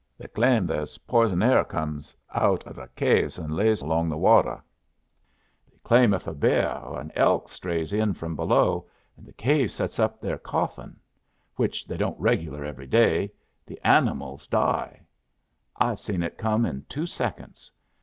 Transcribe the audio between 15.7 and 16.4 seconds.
I have seen it